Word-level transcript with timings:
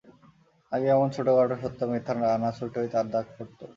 আগে 0.71 0.87
এমন 0.91 1.07
ছোটোখাটো 1.15 1.55
সত্যমিথ্যা 1.63 2.13
নানা 2.17 2.49
ছুতোয় 2.57 2.87
তাঁর 2.93 3.05
ডাক 3.13 3.25
পড়ত। 3.35 3.59